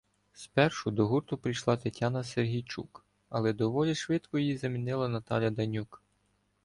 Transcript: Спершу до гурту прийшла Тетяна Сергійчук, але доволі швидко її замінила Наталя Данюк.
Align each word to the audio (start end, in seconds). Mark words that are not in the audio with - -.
Спершу 0.33 0.91
до 0.91 1.07
гурту 1.07 1.37
прийшла 1.37 1.77
Тетяна 1.77 2.23
Сергійчук, 2.23 3.05
але 3.29 3.53
доволі 3.53 3.95
швидко 3.95 4.39
її 4.39 4.57
замінила 4.57 5.07
Наталя 5.07 5.49
Данюк. 5.49 6.03